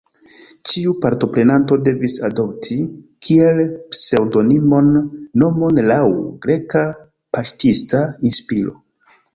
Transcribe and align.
Ĉiu 0.69 0.93
partoprenanto 1.01 1.77
devis 1.87 2.15
adopti, 2.29 2.79
kiel 3.27 3.61
pseŭdonimon, 3.93 4.91
nomon 5.43 5.85
laŭ 5.93 6.03
greka 6.49 6.87
paŝtista 7.39 8.05
inspiro. 8.31 8.79